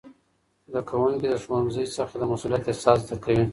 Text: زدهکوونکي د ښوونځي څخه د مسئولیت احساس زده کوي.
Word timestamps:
زدهکوونکي 0.69 1.27
د 1.29 1.35
ښوونځي 1.43 1.85
څخه 1.97 2.13
د 2.17 2.23
مسئولیت 2.31 2.63
احساس 2.67 2.97
زده 3.05 3.15
کوي. 3.23 3.45